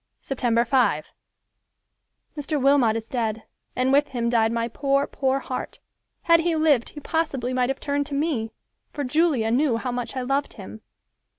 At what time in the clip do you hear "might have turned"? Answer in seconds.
7.53-8.07